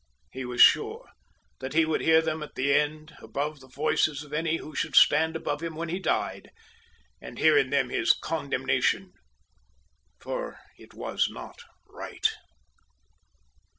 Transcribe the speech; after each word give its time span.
He 0.31 0.45
was 0.45 0.59
sure 0.59 1.11
that 1.59 1.75
he 1.75 1.85
would 1.85 2.01
hear 2.01 2.23
them 2.23 2.41
at 2.41 2.55
the 2.55 2.73
end 2.73 3.15
above 3.21 3.59
the 3.59 3.67
voices 3.67 4.23
of 4.23 4.33
any 4.33 4.57
who 4.57 4.73
should 4.73 4.95
stand 4.95 5.35
about 5.35 5.61
him 5.61 5.75
when 5.75 5.89
he 5.89 5.99
died, 5.99 6.49
and 7.21 7.37
hear 7.37 7.55
in 7.55 7.69
them 7.69 7.89
his 7.91 8.11
condemnation. 8.11 9.13
For 10.19 10.57
it 10.79 10.95
was 10.95 11.29
not 11.29 11.61
right. 11.87 12.27